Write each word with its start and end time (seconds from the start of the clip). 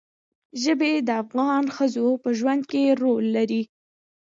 ژبې 0.61 0.93
د 1.07 1.09
افغان 1.23 1.65
ښځو 1.75 2.07
په 2.23 2.29
ژوند 2.37 2.63
کې 2.71 2.83
رول 3.01 3.25
لري. 3.37 3.63